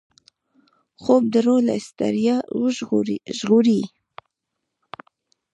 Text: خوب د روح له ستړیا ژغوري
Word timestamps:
خوب 1.01 1.23
د 1.33 1.35
روح 1.45 1.59
له 1.69 1.75
ستړیا 1.87 2.37
ژغوري 3.39 3.81